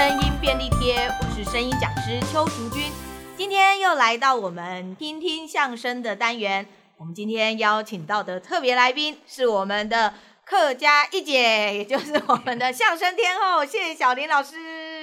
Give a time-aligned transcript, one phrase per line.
[0.00, 2.90] 声音便利贴，我是声音讲师邱淑君，
[3.36, 6.66] 今天又来到我们听听相声的单元。
[6.96, 14.56] 我们今天邀请到的特别来宾是我们的客家一姐，也就是我们的相声天后谢小林老师。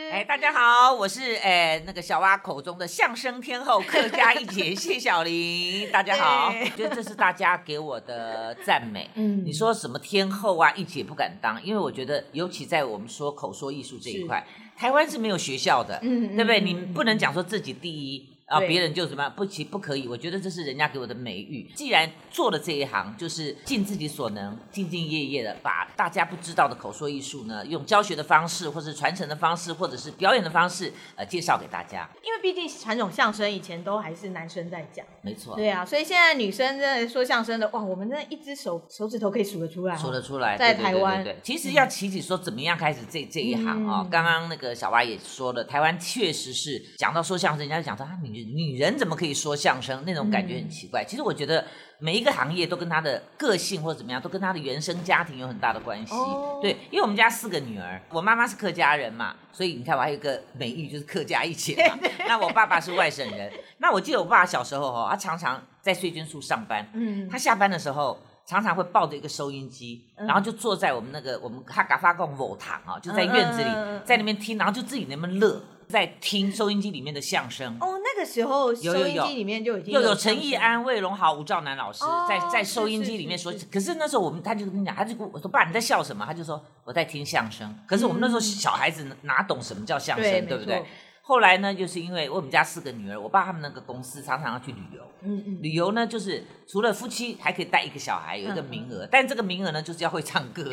[0.10, 5.90] 哎，大家好，我是哎那个小蛙口中的相声天后客家一姐谢小玲。
[5.92, 9.10] 大家好，我觉得这是大家给我的赞美。
[9.16, 14.46] 嗯，你说什么天后啊，一姐不敢当，因为我觉得，尤其在我们说口说艺术这一块，
[14.78, 16.62] 台湾是没有学校的，嗯，对不对？
[16.62, 18.37] 你不能讲说自己第一。
[18.48, 20.08] 啊，别人就什么不其不可以？
[20.08, 21.70] 我觉得这是人家给我的美誉。
[21.76, 32.10] 既然做了这一行，就是尽自己所能，兢兢业业的把大家不知道的口说艺术呢，用教学的方式，或是传承的方式，或者是表演的方式，呃，介绍给大家。
[32.24, 35.54] 因为毕竟传统相声以前都还是男生在讲，没错。
[35.58, 40.56] 对啊，所以现在女生真的说相声的，哇，我们那一只手手指头可以数得出来，数得出来。
[40.56, 48.12] 在台湾，对，其实要提起说怎么样开始这这一行啊、哦，刚刚那个小蛙也说了，台湾确实是讲到说相声，人家就讲说啊，
[48.46, 49.18] 女女人怎么？
[49.18, 51.04] 可以说相声那种感觉很奇怪。
[51.04, 51.66] 其实我觉得
[51.98, 56.14] 每一个行业都跟他的个性或者怎么样，都跟他的原生家庭有很大的关系。
[56.62, 61.98] 对，因为我们家四个女儿，我妈妈是客家人嘛，所以你看我还有一个美誉就是客家一姐嘛。
[62.28, 63.52] 那我爸爸是外省人。
[63.80, 66.88] 那我记得我爸小时候哈，他常常在税捐处上班。
[66.94, 67.28] 嗯。
[67.28, 73.70] 他下班的时候常常会抱着一个收音机，然后就坐在我们那个我们哈嘎发贡某堂啊，就在院子里
[74.06, 75.60] 在那边听，然后就自己那么乐。
[75.88, 77.78] 在听收音机里面的相声
[78.18, 83.54] 个时候收音机里面就已经又有陈义安、魏龙豪、吴兆南老师在在收音机里面说。
[83.72, 90.84] 可是那时候我们他就跟你讲，他就跟我说：“爸，你在笑什么？”他就说：“我在听相声。”可是我们那时候小孩子哪懂什么叫相声，对不对？
[91.22, 95.02] 后来呢，就是因为我们家四个女儿，我爸他们那个公司常常要去旅游。
[95.24, 95.60] 嗯嗯。
[95.62, 99.06] 旅游呢，就是除了夫妻还可以带一个小孩，有一个名额。
[99.12, 100.64] 但这个名额呢，就是要会唱歌，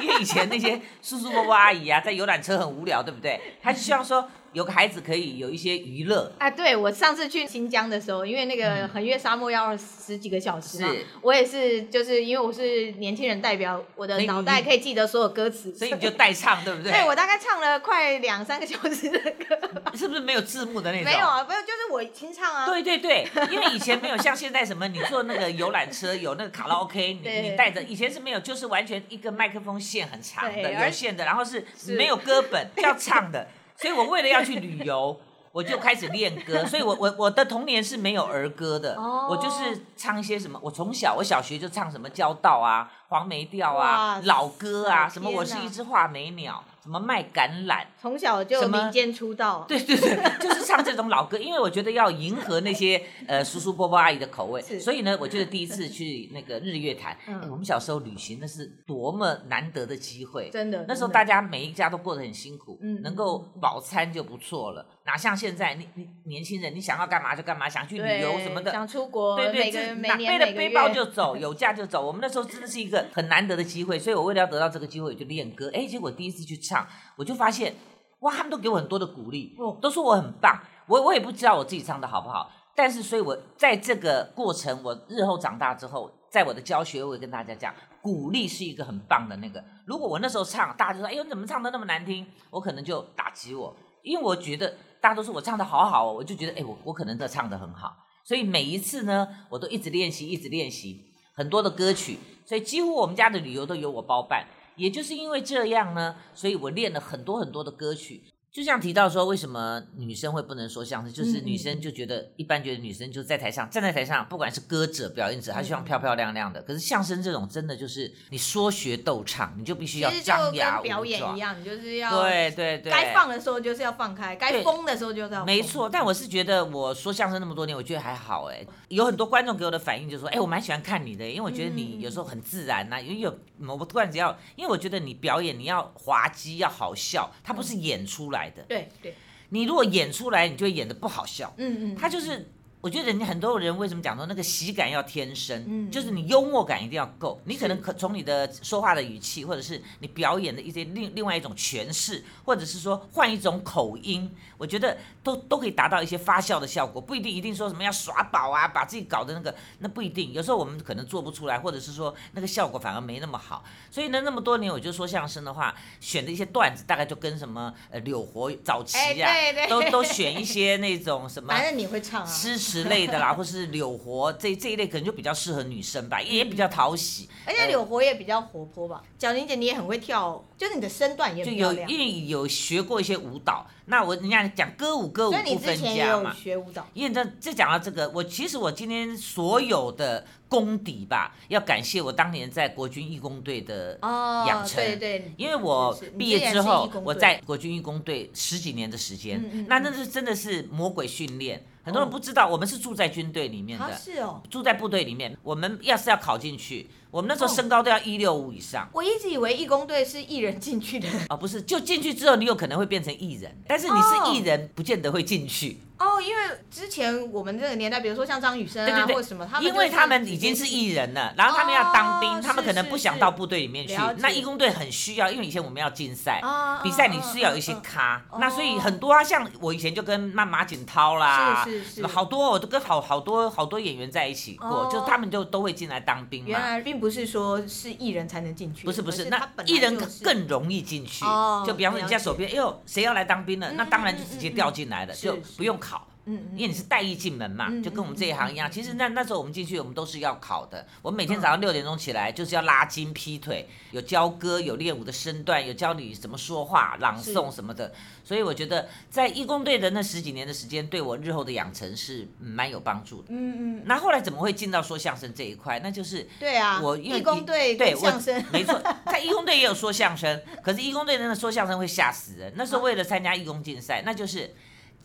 [0.00, 3.40] 因为以前那些叔叔伯伯阿姨啊，在游览车很无聊，对不对？
[3.60, 4.28] 他就希望说。
[4.54, 6.48] 有个孩子可以有一些娱乐啊！
[6.48, 16.90] 对，我上次去新疆的时候，因为那个横越沙漠要十几个小时嘛，是我也是，就是因为我是年轻人代表，我的脑袋可以记得所有歌词，所以你就代唱，对不对？
[16.94, 19.58] 对，我大概唱了快两三个小时的歌。
[19.94, 21.12] 是不是没有字幕的那种？
[21.12, 22.64] 没有啊，没有，就是我清唱啊。
[22.66, 33.48] 对对对，因为以前没有像现在什么，你坐那个游览车有那个卡拉 OK，你你带着，以前是没有，就是完全一个麦克风线很长的有线的，然后是没有歌本 要唱的。
[33.76, 35.18] 所以我为了要去旅游，
[35.52, 36.64] 我就开始练歌。
[36.66, 38.96] 所以我我我的童年是没有儿歌的，
[39.28, 40.58] 我就是唱一些什么。
[40.62, 46.64] 我从小我小学就唱什么交道啊、黄梅调啊、老歌啊，什么我是一只画眉鸟。
[46.82, 47.82] 什么卖橄榄？
[47.98, 49.64] 从小就民间出道。
[49.66, 54.60] 对对对，就是唱这种老歌，因为我觉得要迎合那些呃叔叔伯伯阿姨的口味。
[54.60, 60.50] 是所以呢，我觉得第一次去那个日月潭，嗯、我们小时候旅行那是多么难得的机会。
[60.50, 64.84] 真的，那时候大家每一家都过得很辛苦，嗯，能够饱餐就不错了。
[65.06, 72.06] 哪像现在，你你年轻人，你想要干嘛就干嘛，想去旅游什么的，想出国，对对，这拿背了背包就走， 有假就走。
[72.06, 75.70] 我们那时候真的是一个很难得的机会，所以我为了要得到这个机会，我就练歌。
[75.74, 76.86] 哎，结果第一次去唱。
[77.16, 77.74] 我就发现，
[78.20, 80.60] 哇，他们都给我很多的鼓励，都说我很棒。
[80.86, 89.64] 我我也不知道我自己唱的好不好，但是所以，我在这个过程，我日后长大之后，在我的教学，我会跟大家讲，鼓励是一个很棒的那个。
[89.86, 92.26] 如果我那时候唱，大家就说，哎呦，你怎么唱的那么难听？
[92.50, 97.96] 我可能就打击我，因为我觉得大家都说我唱的好好，我就觉得，哎，我我可能都唱的很好。
[98.22, 101.04] 所以每一次呢，我都一直练习，一直练习
[101.34, 104.46] 很多的歌曲，所以几乎我们家的旅游都由我包办。
[104.76, 108.22] 也就是因为这样呢，所以我练了很多很多的歌曲。
[108.54, 111.12] 就像提到说，为什么女生会不能说相声？
[111.12, 116.62] 就是女生就觉得，一般觉得女生就在台上，站在台上，不管是歌者、表演者，她希望漂漂亮亮的。
[116.62, 120.82] 可是相声这种，真的就是你说学逗唱，你就必须要张牙舞爪。
[120.82, 125.44] 表演一样，你就是要对对对，该放的时候就是要放开，该疯的时候就是要。
[125.44, 128.64] 没错，但我是觉得我说相声那么多年，我觉得还好哎。
[128.86, 138.62] 有很多观众给我的反应就是说，哎，我蛮喜欢看你的，因为我觉得你有时候很自然呐，因为有某个段子要，因为我觉得你表演你要滑稽，要好笑，它不是演出来的。
[138.68, 139.14] 对对。
[139.50, 141.52] 你如果演出来，你就会演的不好笑。
[141.58, 142.48] 嗯嗯，他就是。
[142.84, 163.64] 我觉得人家很多人为什么讲说那个喜感要天生，嗯，就是你幽默感一定要够，你可能可从你的说话的语气，或者是你表演的一些另另外一种诠释，或者是说换一种口音，我觉得都都可以达到一些发笑的效果，不一定一定说什么要耍宝啊，把自己搞的那个那不一定，有时候我们可能做不出来，或者是说那个效果反而没那么好。
[163.90, 169.32] 所以呢，那么多年我就说相声的话，选的一些段子大概就跟什么呃柳活早期啊，
[169.70, 172.73] 都都选一些那种什么，反正你会唱啊，诗。
[172.74, 177.28] 石类的啦，或是柳活这这一类，可能就比较适合女生吧，也比较讨喜。
[177.46, 179.04] 而且柳活也比较活泼吧。
[179.16, 181.86] 小玲姐，你也很会跳，就是你的身段也很漂亮。
[181.86, 186.34] 就有因为有学过一些舞蹈，那我人家讲歌舞歌舞不分家嘛。
[186.34, 186.86] 学舞蹈。
[186.94, 194.84] 因为这这讲到这个，我其实我今天所有的功底吧，要感谢我当年在国军义工队的养成。
[194.84, 195.32] 对对。
[195.36, 201.64] 因为我毕业之后，我在国军义工队十几年的时间，那那是真的是魔鬼训练。
[201.84, 205.36] 很多人不知道，我们是住在军队里面的，是哦，住在部队里面。
[205.42, 208.88] 我们要是要考进去，我们那时候身高都要一六五以上。
[208.92, 215.78] 我一直以为义工队是艺人进去的，哦， 不是，就进去之后，你有可能会变成艺人，但是你是艺人，不见得会进去。
[215.96, 223.94] 哦，因为之前我们这个年代，比如说像张雨生啊，或者什么，他们因为他们已经是艺人了，然后他们要当兵，他们可能不想到部队里面去。
[224.18, 226.42] 那义工队很需要，因为以前我们要竞赛，
[226.82, 236.48] 比赛你是要有一些咖，那所以很多啊，像我以前就跟那马景涛啦，是是是，好多我都跟好好多好多演员在一起过，就他们就都会进来当兵嘛。
[236.48, 241.24] 原来并不是说是艺人才能进去，不是不是，那艺人更容易进去。
[241.66, 243.72] 就比方说人家手边，哎呦，谁要来当兵了？
[243.72, 246.06] 那当然就直接调进来了，就不用考。
[246.26, 248.70] 嗯，因为你是带艺进门嘛，就跟我们这一行一样。
[248.70, 250.86] 其实那那时候我们进去，我们都是要考的。
[251.02, 257.92] 我们每天早上六点钟起来，就是要拉筋劈腿，有教歌，有练舞的身段，有教你怎么说话、朗诵什么的。
[258.24, 263.26] 所以我觉得在义工队的那十几年的时间，对我日后的养成是蛮有帮助的。
[263.28, 263.82] 嗯嗯。
[263.84, 265.78] 那后来怎么会进到说相声这一块？
[265.80, 272.50] 那就是对啊，我义工队对相声 没错，在义工队也有说相声，可是义工队真的说相声会吓死人。
[272.56, 274.54] 那时候为了参加义工竞赛，那就是。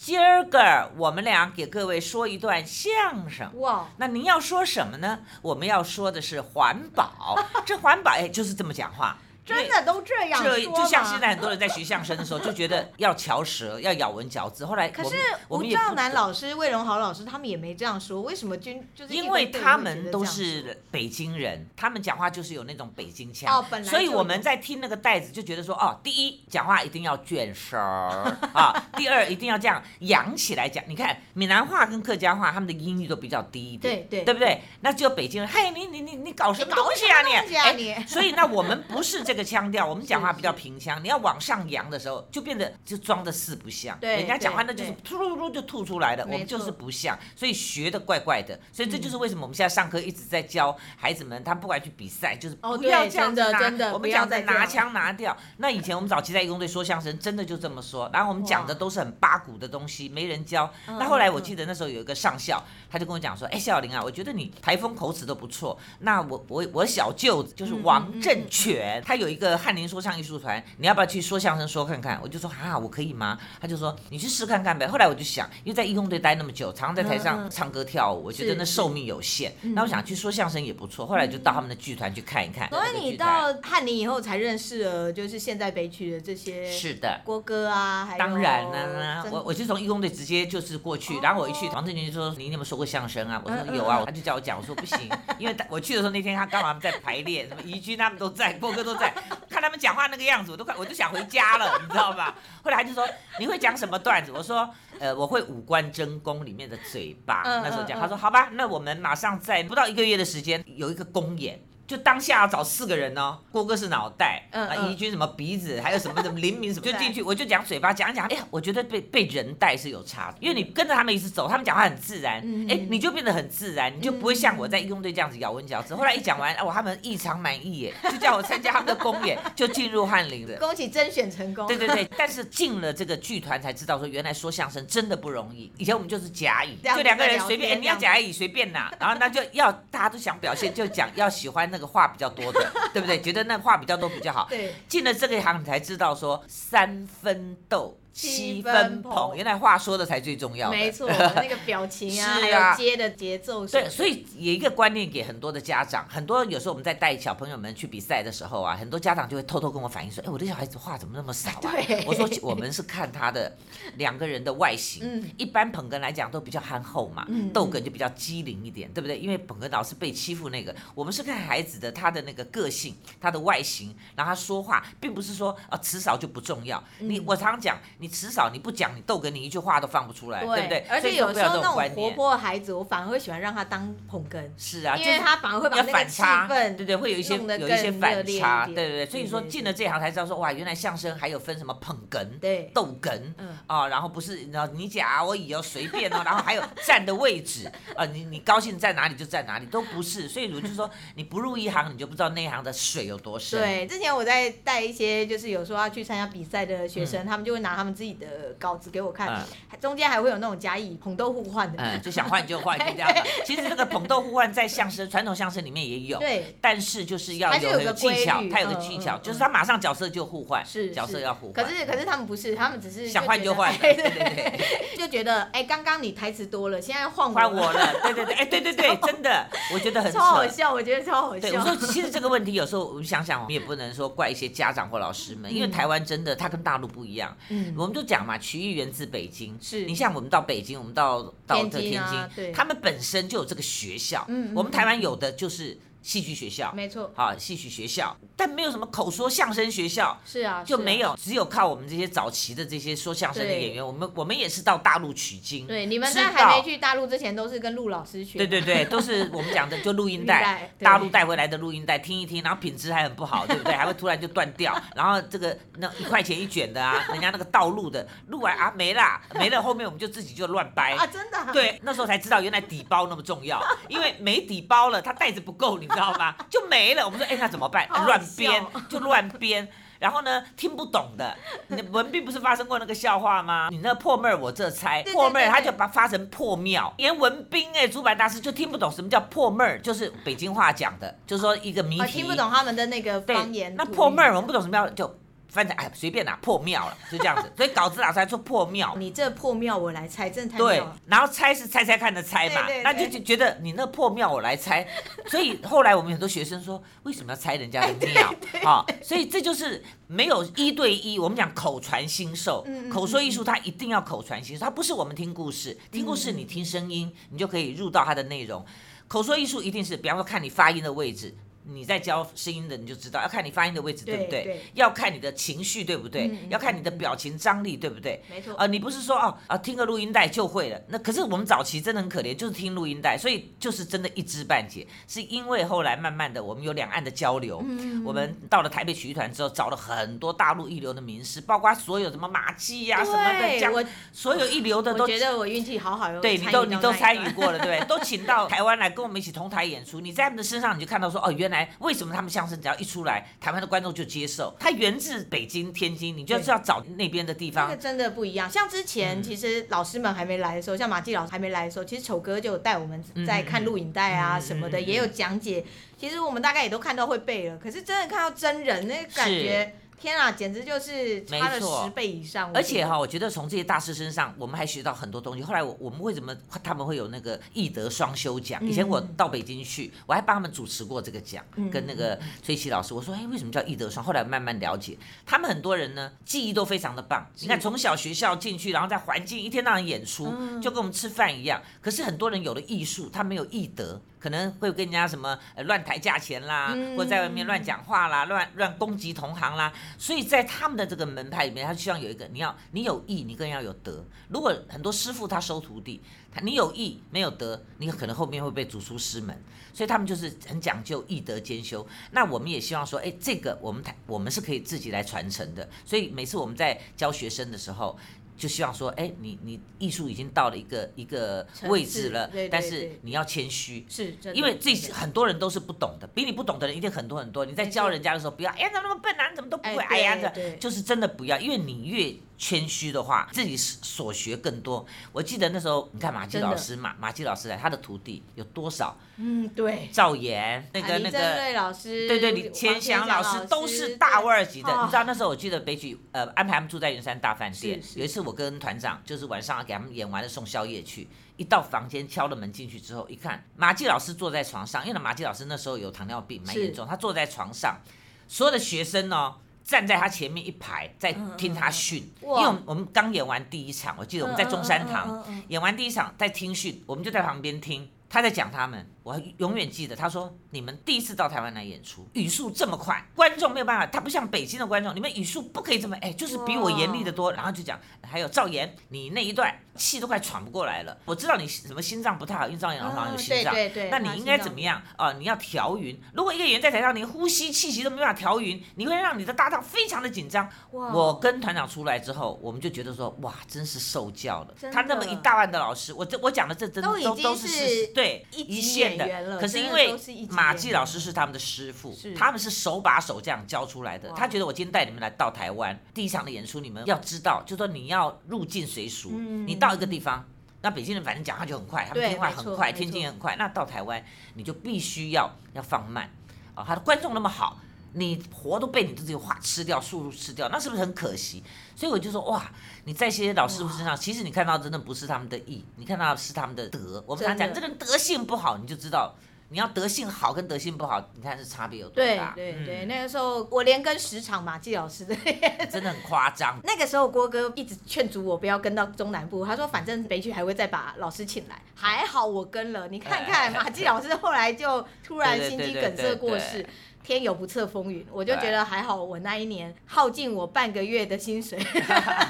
[0.02, 5.20] 今儿个我们俩给各位说一段相声哇，那您要说什么呢？
[5.42, 7.38] 我们要说的是环保，
[7.68, 9.18] 这环保哎就是这么讲话。
[9.50, 14.66] 真的都这样说，就像现在很多人在学相声的时候，就觉得 要翘舌，要咬文嚼字。
[14.66, 15.16] 后来，可是
[15.48, 18.22] 吴兆南老师、魏荣豪老师他们也没这样说。
[18.22, 19.14] 为什么军就是？
[19.14, 23.52] 因为他们都是北京人，他们讲话就是有那种北京腔。
[23.52, 23.90] 哦，本来。
[23.90, 30.84] 所以我们在听那个袋子，就觉得说，哦，第一讲话一定要卷舌啊，第二一定要这样扬起来讲。
[30.88, 34.62] 你看闽南话跟客家话，他们的音域都比较低一点，对对，对不对？
[34.82, 37.90] 那只有北京人，嘿，你你你你搞什么东西啊你？
[37.90, 39.39] 哎，所以那我们不是这个。
[39.44, 43.98] 腔调，我们讲话比较平腔，你要往上扬的时候，就变得就装的四不像。
[44.00, 48.60] 对，人家讲话那就是突突突就吐出来了，我们就是不像，所以学的怪怪的。
[48.72, 55.36] 所以这就是为什么我们现在上课一直在教孩子们，他们不管去比赛，就是不要这样子拿，我们讲在拿腔拿调。
[55.58, 60.70] 那以前我们早期在义工队说相声，真的就这么说，然后我们讲的都是很八股的东西，没人教。
[60.88, 65.78] 那后来我记得那时候有一个上校，他就跟我讲说：“哎，小林啊，我觉得你台风口齿都不错。
[66.00, 72.20] 那我我我小舅子就是王正全，他有一个翰林说唱艺术团，你要不要去说相声说看看？
[72.22, 73.38] 我就说啊，我可以吗？
[73.62, 74.88] 他就说你去试看看呗。
[74.88, 79.54] 后来我就想，因为在义工队待那么久，常常在台上唱歌跳舞，我觉得那寿命有限。
[79.62, 81.06] 那我想去说相声也不错。
[81.06, 82.68] 后来就到他们的剧团去看一看。
[82.70, 93.42] 所以你到翰林以后才认识了，就是现在北曲的这些是的郭哥啊，还有当然了，我我就从义工队直接就是过去，然后我一去，王振军就说你有没有说过相声啊？
[93.44, 99.09] 我说有啊，他就叫我讲，我说不行，因为我去的时候那天他刚好在排练，什么宜君他们都在，郭哥都在，
[99.50, 102.36] 看他们讲话那个样子，我都快我就想回家了，你知道吧？
[102.64, 103.08] 后来他就说
[103.40, 104.32] 你会讲什么段子？
[104.32, 104.70] 我说
[105.00, 111.60] 呃我会五官争功里面的嘴巴，那时候讲，他说好吧，那我们马上在不到一个月的时间有一个公演。
[111.90, 122.36] 就当下要找四个人哦，郭哥是脑袋，啊，怡君什么鼻子， 还有什么什么灵敏什么，就进去，我就讲嘴巴，讲一讲，哎呀，我觉得被被人带是有差的，因为你跟着他们一直走，他们讲话很自然，
[122.70, 125.96] 哎，你就变得很自然，你就不会像我在义工队这样子咬文嚼字。
[125.96, 130.60] 后来一讲完，哇，他们异常满意耶，就叫我参加他们的公演， 就进入翰林了。
[130.60, 131.66] 恭喜甄选成功。
[131.66, 135.72] 对对对， 但是进了这个剧团才知道说，原来说相声真的不容易。
[135.80, 142.72] 以前我们就是甲乙，就两个人随便，你要甲乙随便拿，然后那就要大家都想表现，就讲要喜欢那个话比较多的。
[142.94, 143.22] 对不对？
[143.22, 144.48] 觉得那话比较多比较好。
[144.50, 147.99] 对，进了这个行，你才知道说三分斗。
[148.12, 150.70] 七分捧，原来话说的才最重要。
[150.70, 153.66] 没错， 那个表情啊，还有接的节奏。
[153.66, 161.74] 对，所以有一个观念给很多的家长，很多有时候我们在带小朋友们去比赛的时候啊，很多家长就会偷偷跟我反映说：“哎，我的小孩子话怎么那么少啊？”
[162.06, 163.56] 我说：“我们是看他的
[163.96, 169.18] 两个人的外形，一般捧哏来讲都比较憨厚嘛，逗哏就比较机灵一点，对不对？
[169.18, 176.84] 因为捧哏老是被欺负那个，我们是看孩子的他的那个个性，他的外形，然后他说话，并不是说啊词少就不重要。
[177.00, 178.09] 你我常讲你。
[178.10, 180.86] 你词少，你不讲，你逗哏，你一句话都放不出来，对，对不对？
[180.90, 184.50] 而且有时候那种活泼的孩子，我反而会喜欢让他当捧哏。
[184.58, 189.06] 是啊，因为他反而会把那个气氛，对对，会有一些有一些反差，对对对。
[189.06, 200.28] 所以说进了这行才知道说，哇，原来相声还有分什么捧哏、对逗哏，嗯啊，然后不是，你假我以哦，随便哦，然后还有站的位置啊，你你高兴在哪里就在哪里，都不是。
[200.28, 203.60] 所以我就说，你不入一行，你就不知道那一行的水有多深。
[203.60, 208.28] 对，之前我在带一些就是有时候要去参加比赛的学生，他们就会拿他们自己的
[208.60, 209.44] 稿子给我看，
[209.80, 213.10] 中间还会有那种甲乙捧豆互换的，嗯，就想换就换，就这样。
[213.46, 221.66] 其实这个捧豆互换在相声传统相声里面也有，对，但是就是要有有技巧，他有个技巧，就是他马上角色就互换，是角色要互换。
[221.66, 224.60] 可是可是他们不是，他们只是想换就换，对对对，
[224.98, 231.42] 就觉得哎，刚刚你台词多了，现在换换我了，对对对，哎对对对， 真的，我觉得很超好笑，我觉得超好笑。
[231.42, 242.04] 对，我说其实这个问题有时候我们想想，我们也不能说怪一些家长或老师们，因为台湾真的它跟大陆不一样，嗯，我们就讲嘛，曲艺源自北京，是你像我们到北京，我们到到这天
[242.36, 245.78] 津，他们本身就有这个学校，嗯，我们台湾有的就是。
[246.02, 263.56] 戏剧学校，没错，好，戏曲学校，但没有什么口说相声学校，是啊，就没有，只有靠我们这些早期的这些说相声的演员，我们我们也是到大陆取经，对，你们在还没去大陆之前，都是跟陆老师学，对对对， 都是我们讲的就录音带，大陆带回来的录音带听一听，然后品质还很不好，对。
[263.58, 263.74] 不对？
[263.74, 269.02] 还会突然就断掉， 然后这个那一块钱一卷的啊，人家那个道路的，录完啊没了，
[269.36, 270.94] 没了，后面我们就自己就乱掰。
[270.94, 276.36] 啊，真的，对，那时候才知道原来底包那么重要，因为没底包了，它袋子不够，你知道吗？
[276.50, 277.88] 就没了，我们说，哎，那怎么办？
[278.06, 279.68] 乱编就乱编，
[280.00, 281.36] 然后呢，听不懂的，
[281.68, 283.68] 你文斌不是发生过那个笑话吗？
[283.72, 293.76] 你那破妹儿我这猜，破妹儿他就把发成破庙，连文斌哎，竹板大师就听不懂什么叫破妹儿，就是北京话讲的，就是说一个谜题，听不懂他们的那个方言。
[293.76, 295.20] 那破妹儿我们不懂什么叫就。
[295.50, 297.52] 反正哎，随便拿破庙了，就这样子。
[297.58, 298.96] 所以稿子老师还说破庙。
[298.98, 300.84] 你这破庙我来猜，真的太对。
[301.06, 304.88] 然后猜是猜猜看的猜嘛，那就觉得你那破庙我来猜。
[305.28, 308.86] 所以后来我们很多学生说，为什么要猜人家的庙 啊？
[309.02, 311.18] 所以这就是没有一对一。
[311.18, 318.64] 我们讲口传心授，口说艺术它一定要口传心授，它不是我们听故事，听故事你听声音，你就可以入到它的内容。
[319.08, 321.36] 口说艺术一定是，比方说看你发音的位置。
[321.72, 324.44] 你在教声音的，你就知道要看你发音的位置对不对？
[324.44, 326.28] 对，要看你的情绪对不对？
[326.28, 328.22] 嗯、要看你的表情张力对不对？
[328.30, 328.54] 没错。
[328.54, 330.82] 啊、呃，你不是说哦啊听个录音带就会了？
[330.88, 334.86] 那可是我们早期真的很可怜，就是听录音带，所以就是真的一知半解。
[335.08, 345.04] 是因为后来慢慢的我们有两岸的交流，嗯、我们到了台北曲艺团之后，找了很多大陆一流的名师，包括所有什么马季呀、啊、什么的，讲我所有一流的都。
[345.04, 346.20] 我觉得我运气好好哟。
[346.22, 350.00] 对你都你都参与过了，对，都请到台湾来跟我们一起同台演出。
[350.00, 352.30] 你在他们的身上你就看到说哦，原来为什么他们。
[352.30, 354.56] 相声只要一出来，台湾的观众就接受。
[354.60, 357.68] 它源自北京、天津，你就是要找那边的地方。
[357.68, 358.48] 这个真的不一样。
[358.48, 365.66] 像之前其实老师们还没来的时候，像马季老师还没来的时候，其实丑哥就有带我们在看录影带啊什么的，也有讲解。
[365.98, 369.74] 其实我们大概也都看到会背了，可是真的看到真人，那个感觉。
[370.00, 372.52] 天啊，简直就是差了十倍以上！
[372.54, 375.44] 而且哈，我觉得从这些大师身上，我们还学到很多东西。
[375.44, 378.66] 后来我我们为什么他们会有那个艺德双修奖？
[378.66, 384.04] 以前我到北京去，我还帮他们主持过这个奖，跟那个崔琦老师，我说，哎，为什么叫艺德双？
[384.04, 387.30] 后来慢慢了解，他们很多人呢，技艺都非常的棒。
[387.40, 391.62] 你看，从小学校进去，然后在环境一天到晚演出，就跟我们吃饭一样。
[391.82, 394.02] 可是很多人有了艺术，他没有艺德。
[394.20, 404.06] 可能会跟人家什么呃乱抬价钱啦，嗯、或者在外面乱讲话啦，乱乱攻击同行啦，所以在他们的这个门派里面，他希望有一个你要你有义，你更要有德。
[404.28, 409.36] 如果很多师傅他收徒弟，他你有义没有德，你可能后面会被逐出师门。
[409.74, 411.88] 所以他们就是很讲究义德兼修。
[412.12, 415.70] 那我们也希望说，哎，这个我们台我们是可以自己来传承的。
[415.86, 417.98] 所以每次我们在教学生的时候。
[418.40, 427.46] 就希望说，哎，你你艺术已经到了一个一个位置了，但是你要谦虚，是，因为这很多人都是不懂的，比你不懂的人一定很多很多。
[427.46, 429.30] 你在教人家的时候，不要，哎呀，怎么那么笨啊？
[429.30, 429.84] 你怎么都不会？
[429.84, 432.16] 哎呀，这就是真的不要，因为你越。
[432.40, 434.86] 谦虚的话，自己所学更多。
[435.12, 438.98] 我记得那时候，你看马季老师马马季老师来，他的徒弟有多少？
[439.18, 439.90] 嗯，对。
[439.92, 444.70] 赵岩，那个那个，老师，对对，李千祥老师都是大腕儿级的。
[444.72, 447.82] 你知道那时候，我记得北曲呃安排他们住在圆山大饭店。
[447.96, 457.82] 有一次我跟团长就是晚上给他们演完了送宵夜去，一到房间敲了门进去之后，一看马季老师坐在床上，因为马季老师那时候有糖尿病蛮严重，他坐在床上，
[458.30, 459.36] 所有的学生呢。
[459.70, 462.12] 站在他前面一排，在听他训。
[462.22, 467.88] 因为我们刚演完第一场，我记得我们在中山堂、演完第一场，在听训，我们就在旁边听。
[468.12, 480.96] 他在讲他们，我永远记得他说：“你们第一次到台湾来演出，语速这么快，观众没有办法，他不像北京的观众，你们语速不可以这么哎，就是比我严厉的多。”然后就讲，还有赵岩，你那一段气都快喘不过来了。
[481.06, 485.14] 我知道你什么心脏不太好，因为赵岩好像有心脏，对对对，那你应该怎么样啊？
[485.14, 485.98] 你要调匀。
[486.14, 490.48] 如果一个演员在台上，连呼吸气息都没办法调匀，你会让你的搭档非常的紧张。
[490.72, 494.72] 我跟团长出来之后，我们就觉得说，哇，真是受教了。
[494.72, 497.88] 他那么一大万的老师，我这我讲的这真的都都都是事实。
[497.94, 499.98] 对，一线的，可是因为
[500.30, 504.12] 马季老师是他们的师傅，他们是手把手这样教出来的。
[504.16, 509.10] 他觉得我今天带你们来到台湾第一场的演出，你们要知道，就说你要入境随俗。
[509.10, 510.26] 你到一个地方，
[510.62, 513.36] 那北京人反正讲话就很快，他们听话很快，天津也很快。
[513.38, 516.10] 那到台湾，你就必须要要放慢
[516.54, 516.64] 啊！
[516.68, 517.60] 他的观众那么好，
[517.94, 521.44] 你活都被你的这个话吃掉，速度吃掉，那是不是很可惜？
[521.76, 522.52] 所以我就说哇，
[522.84, 527.04] 你在些老师傅身上，其实你看到真的不是他们的义，你看到是他们的德。
[527.08, 529.16] 我们常讲，这个人德性不好，你就知道
[529.50, 532.34] 你要德性好跟德性不好，你看是差别有多大。
[532.36, 535.16] 对对对，那个时候我连跟十场马季老师的，
[535.72, 536.60] 真的很夸张。
[536.64, 541.60] 那个时候郭哥一直劝阻我不要跟到中南部，他说反正北区还会再把老师请来。
[541.76, 546.66] 还好我跟了，你看看马季老师后来就突然心肌梗塞过世。
[547.02, 549.02] 天有不测风云，我就觉得还好。
[549.02, 551.58] 我那一年耗尽我半个月的薪水，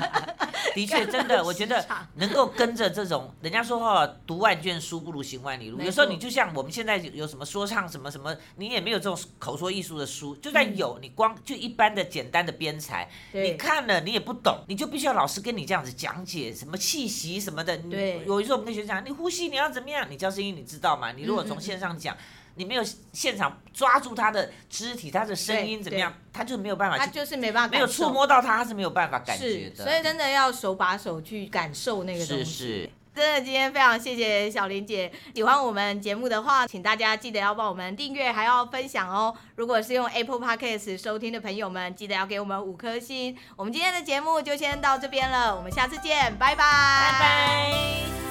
[0.75, 1.85] 的确真的，我觉得
[2.15, 5.81] 能够跟着这种人家说话，读万卷书不如行万里路。
[5.81, 17.77] 有时候你就像我们现在有什么说唱什么什么，你也没有这种口说艺术的书，就算有，你光就一般的简单的编裁，你看了你也不懂，你就必须要老师跟你这样子讲解什么气息什么的。
[17.77, 20.05] 对，有时候我们跟学生讲，你呼吸你要怎么样？
[20.09, 21.11] 你教声音你知道吗？
[21.11, 22.15] 你如果从线上讲。
[22.59, 26.13] 你没有现场抓住他的肢体，他的声音怎么样？
[26.33, 29.85] 他就没有办法，他就是没办法，没有触摸到他，他是没有办法感觉的。
[29.85, 32.43] 所以真的要手把手去感受那个东西。
[32.43, 35.09] 是是，真的今天非常谢谢小林姐。
[35.33, 39.33] 喜欢我们节目的话，请大家记得要帮我们订阅，还要分享哦。
[39.55, 43.37] 如果是用 Apple Podcast 收听的朋友们，记得要给我们五颗星。
[43.55, 48.28] 我们今天的节目就先到这边了，我们下次见，拜拜，拜拜。